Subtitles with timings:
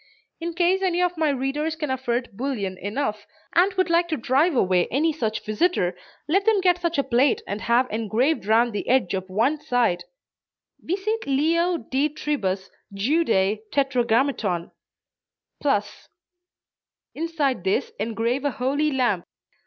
[0.39, 4.55] In case any of my readers can afford bullion enough, and would like to drive
[4.55, 5.95] away any such visitor,
[6.27, 10.05] let them get such a plate and have engraved round the edge of one side,
[10.79, 14.71] "Vicit Leo de tribus Judae tetragrammaton
[15.61, 16.09] [cross]."
[17.13, 19.23] Inside this engrave a "holy lamb."